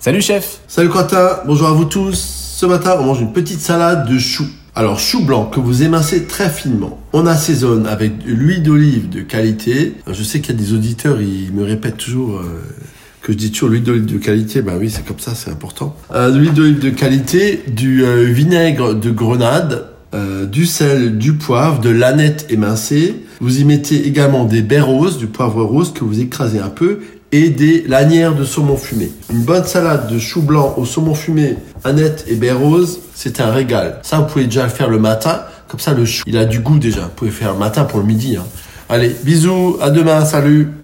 [0.00, 2.14] Salut chef Salut Quentin, bonjour à vous tous.
[2.56, 4.48] Ce matin, on mange une petite salade de choux.
[4.74, 6.98] Alors, chou blanc que vous émincez très finement.
[7.12, 9.96] On assaisonne avec de l'huile d'olive de qualité.
[10.10, 12.62] Je sais qu'il y a des auditeurs, ils me répètent toujours euh,
[13.20, 14.62] que je dis toujours l'huile d'olive de qualité.
[14.62, 15.94] Ben oui, c'est comme ça, c'est important.
[16.14, 21.34] Euh, de l'huile d'olive de qualité, du euh, vinaigre de grenade, euh, du sel, du
[21.34, 23.16] poivre, de l'aneth émincée.
[23.40, 27.00] Vous y mettez également des baies roses, du poivre rose que vous écrasez un peu
[27.32, 29.10] et des lanières de saumon fumé.
[29.32, 33.52] Une bonne salade de chou blanc au saumon fumé, aneth et baies roses, c'est un
[33.52, 34.00] régal.
[34.02, 35.42] Ça, vous pouvez déjà le faire le matin.
[35.68, 37.02] Comme ça, le chou, il a du goût déjà.
[37.02, 38.36] Vous pouvez faire le matin pour le midi.
[38.36, 38.44] hein.
[38.88, 40.70] Allez, bisous, à demain, salut